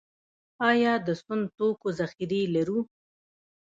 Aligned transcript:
آیا 0.69 0.93
د 1.05 1.07
سون 1.21 1.39
توکو 1.57 1.87
ذخیرې 1.99 2.41
لرو؟ 2.55 2.79